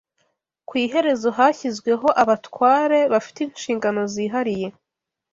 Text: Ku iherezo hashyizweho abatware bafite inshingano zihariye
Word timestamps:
Ku 0.67 0.73
iherezo 0.85 1.29
hashyizweho 1.37 2.07
abatware 2.21 2.99
bafite 3.13 3.37
inshingano 3.45 4.01
zihariye 4.13 4.67